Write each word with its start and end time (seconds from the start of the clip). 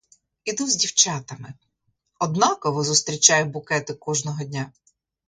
Іду 0.43 0.67
з 0.67 0.75
дівчатами— 0.75 1.53
однаково 2.19 2.83
зустрічаю 2.83 3.45
букети 3.45 3.93
кожного 3.93 4.43
дня. 4.43 4.71